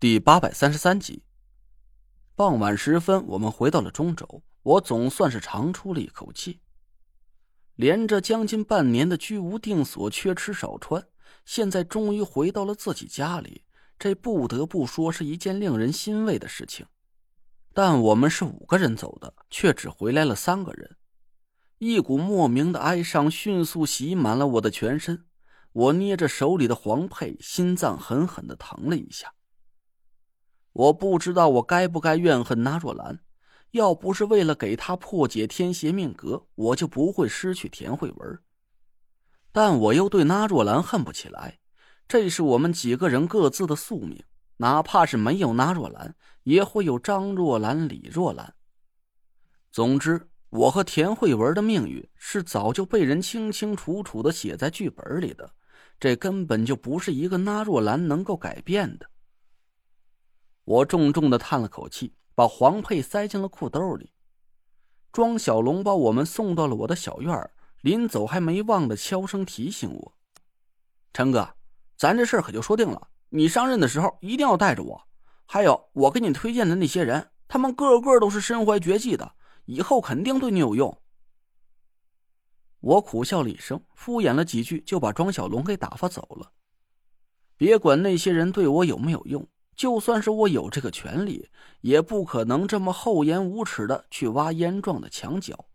[0.00, 1.22] 第八百三十三集。
[2.34, 6.58] 傍晚时分，我们回到了中轴，我总算是长出了一口气。
[7.74, 11.06] 连着将近半年的居无定所、缺吃少穿，
[11.44, 13.62] 现在终于回到了自己家里，
[13.98, 16.86] 这不得不说是一件令人欣慰的事情。
[17.74, 20.96] 但我们是五个人走的，却只回来了三个人，
[21.76, 25.26] 一股莫名的哀伤迅速袭满了我的全身。
[25.72, 29.34] 我捏着手里的黄佩，心脏狠狠的疼了一下。
[30.72, 33.18] 我不知道我该不该怨恨那若兰，
[33.72, 38.38] 要不是为了给她破解天邪命格，我就不会失去田慧文。
[39.52, 41.58] 但我又对那若兰恨不起来，
[42.06, 44.22] 这是我们几个人各自的宿命，
[44.58, 46.14] 哪怕是没有那若兰，
[46.44, 48.54] 也会有张若兰、李若兰。
[49.72, 55.50] 总之，我和田慧文的命运是早就被人清清楚楚的写在剧本里的，
[55.98, 59.06] 这根本就不是一个那若兰能够改变的。
[60.70, 64.12] 我重重的叹了口气，把黄佩塞进了裤兜里。
[65.10, 67.50] 庄小龙把我们送到了我的小院
[67.80, 70.14] 临走还没忘的悄声提醒我
[71.12, 71.56] ：“陈哥，
[71.96, 75.08] 咱这事可就说定了，你上任的时候一定要带着我。
[75.44, 79.32] 还有我给你推荐的那些人，他们个个都是身怀绝技的，
[79.64, 80.96] 以后肯定对你有用。”
[82.78, 86.52] 我苦笑了一声，敷衍了几句，就把庄小龙给打发走了。
[87.56, 89.44] 别管那些人对我有没有用。
[89.74, 91.48] 就算是我有这个权利，
[91.80, 95.66] 也不可能这么厚颜无耻的去挖燕壮的墙角。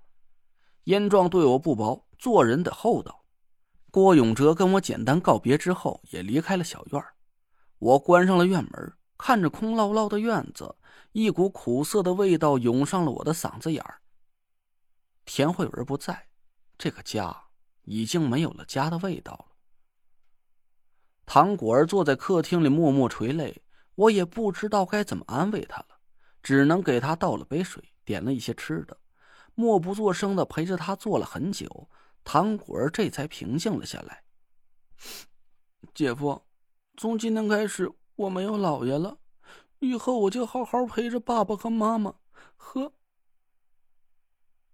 [0.84, 3.23] 燕壮对我不薄，做人得厚道。
[3.90, 7.04] 郭永哲跟我简单告别之后，也离开了小院
[7.80, 10.76] 我关上了院门，看着空落落的院子，
[11.14, 14.02] 一股苦涩的味道涌上了我的嗓子眼儿。
[15.26, 16.28] 田慧文不在，
[16.78, 17.36] 这个家
[17.86, 19.46] 已经没有了家的味道了。
[21.26, 23.64] 唐果儿坐在客厅里默默垂泪。
[23.96, 26.00] 我也不知道该怎么安慰他了，
[26.44, 28.98] 只能给他倒了杯水，点了一些吃的，
[29.54, 31.89] 默不作声的陪着他坐了很久。
[32.23, 34.23] 唐果儿这才平静了下来。
[35.94, 36.44] 姐夫，
[36.98, 39.17] 从今天开始我没有姥爷了，
[39.80, 42.16] 以后我就好好陪着爸爸和妈妈。
[42.58, 42.92] 呵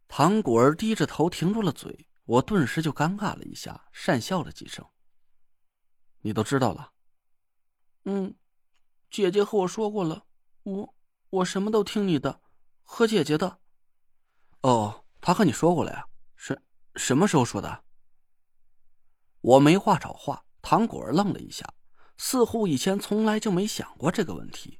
[0.08, 4.86] 唐果儿低着头停住了嘴，我顿时就尴尬了一下，讪笑了几声。
[6.22, 6.92] 你都知道了？
[8.06, 8.34] 嗯。
[9.12, 10.26] 姐姐和我说过了，
[10.64, 10.96] 我
[11.30, 12.42] 我什么都听你的，
[12.82, 13.60] 和姐姐的。
[14.62, 16.08] 哦，他和你说过了呀？
[16.38, 16.64] 什
[16.96, 17.84] 什么时候说的？
[19.42, 21.74] 我没话找话，唐果儿愣了一下，
[22.16, 24.80] 似乎以前从来就没想过这个问题。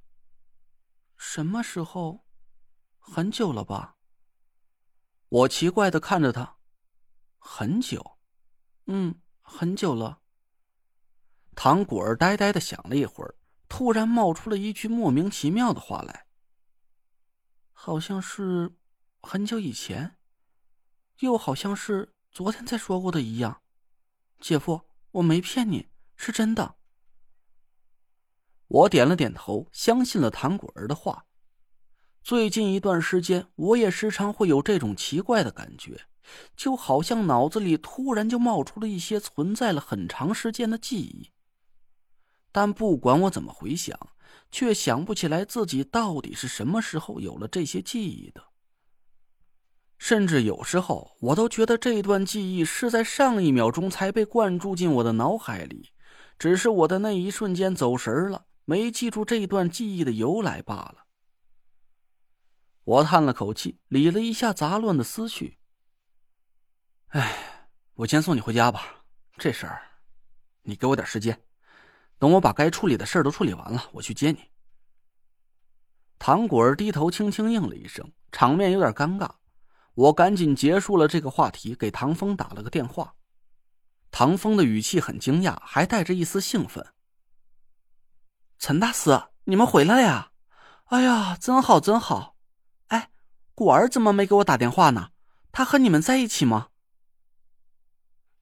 [1.18, 2.26] 什么时候？
[3.00, 3.98] 很久了吧？
[5.28, 6.56] 我奇怪的看着他，
[7.38, 8.18] 很久，
[8.86, 10.22] 嗯，很久了。
[11.54, 13.36] 唐果儿呆呆的想了一会儿。
[13.82, 16.28] 突然冒出了一句莫名其妙的话来，
[17.74, 18.76] 好像是
[19.24, 20.18] 很久以前，
[21.22, 23.64] 又好像是昨天才说过的一样。
[24.40, 24.82] 姐夫，
[25.14, 26.76] 我没骗你，是真的。
[28.68, 31.26] 我点了点头，相信了唐果儿的话。
[32.22, 36.06] 最近一段时间，我也时常会有这种奇怪的感觉，
[36.56, 41.32] 就好像脑子里突然就冒出了一些存在了很长时间的记忆。
[42.52, 43.98] 但不管我怎么回想，
[44.52, 48.44] 却想不起来自己到底是什么时候有了这些记忆的。
[49.98, 55.92] 甚至有时候，我都觉得这段记忆是在上一秒钟才被灌注进我的脑海里，
[56.40, 61.06] 只是我的那一瞬间走神了，没记住这段记忆的由来罢了。
[62.84, 65.60] 我叹了口气，理了一下杂乱的思绪。
[67.10, 69.04] 哎，我先送你回家吧。
[69.38, 69.84] 这事儿，
[70.64, 71.40] 你给我点时间。
[72.22, 74.38] 等我把该处理的事都处理完了，我去接你。
[76.20, 79.28] 唐果儿低头轻轻应了一声，场面有点尴尬。
[79.96, 83.16] 我赶紧结束了这个话题，给唐风打了个电话。
[84.12, 86.94] 唐风的语气很惊讶，还带着一丝兴奋
[88.60, 90.32] ：“陈大师，你们回来呀？
[90.90, 92.36] 哎呀，真好，真好！
[92.90, 93.10] 哎，
[93.56, 95.10] 果儿怎么没给我打电话呢？
[95.52, 96.68] 他和你们在一起吗？”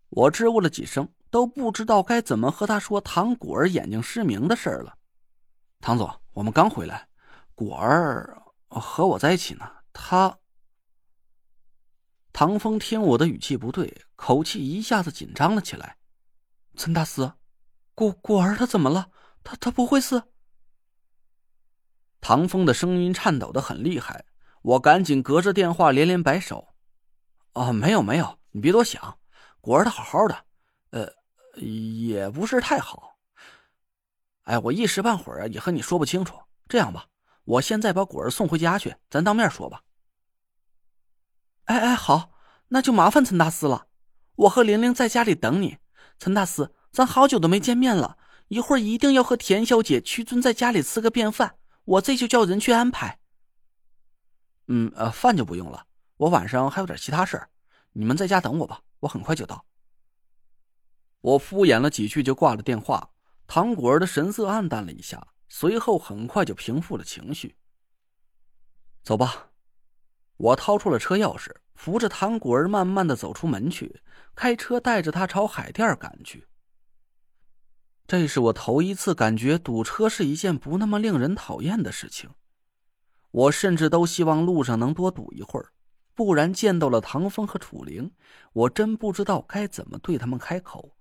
[0.09, 1.13] 我支吾了几声。
[1.29, 4.97] 都不知道该怎么和他说唐果儿眼睛失明的事儿了。
[5.79, 7.07] 唐总，我们刚回来，
[7.55, 9.69] 果儿和我在一起呢。
[9.93, 10.39] 他，
[12.33, 15.97] 唐风听我的语气不对，口气一下子紧张了起来。
[16.75, 17.31] 陈大师，
[17.93, 19.09] 果果儿他怎么了？
[19.43, 20.23] 他他不会是？
[22.21, 24.25] 唐风的声音颤抖的很厉害，
[24.61, 26.69] 我赶紧隔着电话连连摆手。
[27.53, 29.19] 哦，没有没有，你别多想，
[29.61, 30.45] 果儿他好好的，
[30.91, 31.18] 呃。
[31.55, 33.17] 也不是太好。
[34.43, 36.39] 哎，我一时半会儿啊也和你说不清楚。
[36.67, 37.07] 这样吧，
[37.43, 39.83] 我现在把果儿送回家去，咱当面说吧。
[41.65, 42.31] 哎哎，好，
[42.69, 43.87] 那就麻烦陈大师了。
[44.35, 45.77] 我和玲玲在家里等你。
[46.17, 48.17] 陈大师，咱好久都没见面了，
[48.47, 51.55] 一会儿一定要和田小姐、屈尊在家里吃个便饭，
[51.85, 53.19] 我这就叫人去安排。
[54.67, 55.85] 嗯，呃，饭就不用了，
[56.17, 57.49] 我晚上还有点其他事儿，
[57.93, 59.65] 你们在家等我吧，我很快就到。
[61.21, 63.11] 我敷衍了几句就挂了电话。
[63.47, 67.55] 唐果儿的神色暗淡了一下，随后很快就平复了情绪。
[69.03, 69.49] 走吧，
[70.37, 74.01] 我掏出了车钥匙，扶着唐果儿慢慢的走出门去，
[74.35, 76.47] 开车带着他朝海淀赶去。
[78.05, 82.29] 这是我头一次感觉堵车是一件不那么令人讨厌的事情。
[83.31, 85.73] 我甚至都希望路上能多堵一会儿，
[86.13, 88.11] 不然见到了唐风和楚灵，
[88.53, 90.95] 我真不知道该怎么对他们开口。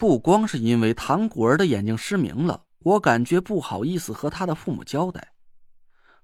[0.00, 5.34] 不光是因为唐果儿的眼睛失明了，我感觉不好意思和他的父母交代。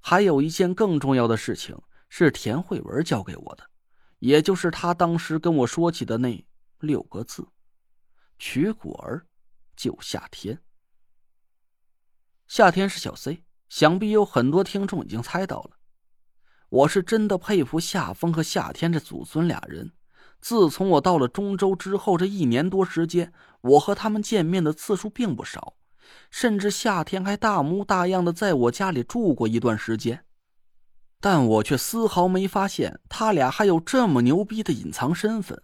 [0.00, 1.78] 还有一件更重要的事情
[2.08, 3.68] 是田慧文交给我的，
[4.20, 6.42] 也就是他当时跟我说起的那
[6.80, 7.46] 六个字
[8.40, 9.26] ：“娶果儿，
[9.76, 10.58] 救夏天。”
[12.48, 15.72] 夏天是小 C，想必有很多听众已经猜到了。
[16.70, 19.92] 我是真的佩服夏风和夏天这祖孙俩人。
[20.40, 25.74] 自从我到了中州之后，这一年多时间，我和他们见面的次数并不少，
[26.30, 30.24] 甚至夏天还大模大样的在我家里住过一段时间，
[31.20, 35.60] 但我却丝毫没发现他俩还有这么牛逼的隐藏身份。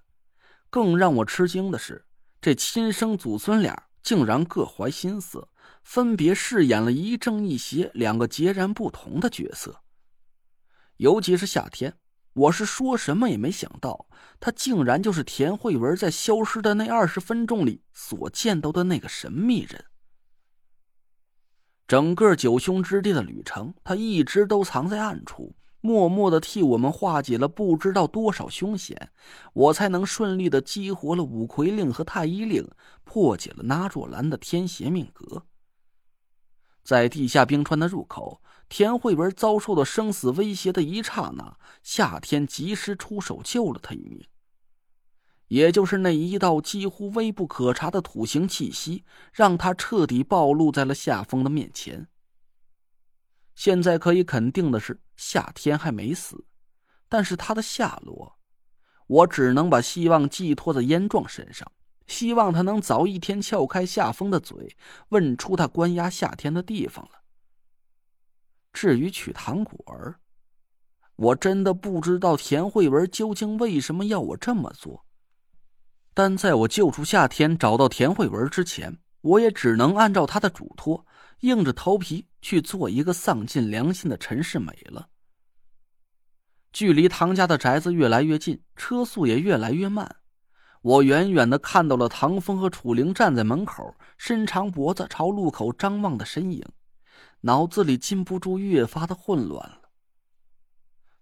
[0.69, 2.07] 更让我吃惊的是，
[2.41, 5.47] 这亲生祖孙俩竟然各怀心思，
[5.85, 9.83] 分别饰演了一正一邪两个截然不同的角色，
[10.97, 11.95] 尤其是夏天。
[12.35, 14.07] 我是说什么也没想到，
[14.41, 19.85] 他竟然就是田慧文在消失的那二十分钟里所见到的那个神秘人。
[21.87, 29.11] 整个九凶之地的旅程，他一直都藏在暗处，默默的替我们化解了不知道多少凶险，
[29.53, 32.67] 我才能顺利的激活了五魁令和太医令，
[33.05, 35.45] 破解了那若兰的天邪命格。
[36.83, 38.41] 在地下冰川的入口。
[38.69, 44.27] 田慧文遭受到生死威胁的一刹那，夏天及时出手救了他一命。
[45.49, 52.09] 也就是那一道几乎微不可察的土形气息，让他彻底暴露在了夏风的面前。
[53.55, 56.47] 现在可以肯定的是，夏天还没死，
[57.11, 58.39] 但是他的下落，
[59.07, 61.71] 我只能把希望寄托在燕壮身上，
[62.07, 64.77] 希望他能早一天撬开夏风的嘴，
[65.09, 67.23] 问出他关押夏天的地方了。
[68.73, 70.17] 至于取糖果儿，
[71.17, 75.05] 我真的不知道田慧文究竟为什么要我这么做。
[76.15, 81.07] 但在我救出夏天、找到田慧文之前，我也只能按照他的嘱托，
[81.41, 85.09] 硬着头皮去做一个丧尽良心的陈世美了。
[86.73, 90.17] 距离唐家的宅子越来越近，车速也越来越慢。
[90.83, 96.65] 我远远的看到了唐风和楚灵站在门口，伸长脖子朝路口张望的身影。
[97.43, 99.91] 脑子里禁不住越发的混乱了。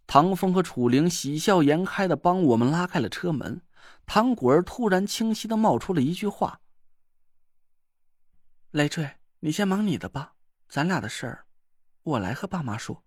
[0.07, 3.62] 唐风和楚灵喜笑颜开的帮我们拉开了车门，
[4.07, 6.61] 唐果儿突然清晰的冒出了一句话
[8.73, 9.11] ：“累赘，
[9.41, 10.35] 你先忙你的吧，
[10.69, 11.47] 咱俩的事儿，
[12.02, 13.02] 我来和爸妈说。”